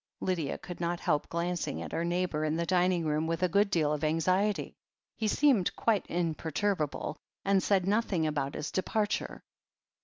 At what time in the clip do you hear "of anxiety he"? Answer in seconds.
3.93-5.27